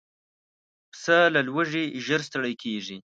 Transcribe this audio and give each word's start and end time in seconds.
پسه 0.91 1.17
له 1.33 1.39
لوږې 1.47 1.83
ژر 2.05 2.21
ستړی 2.27 2.53
کېږي. 2.63 2.97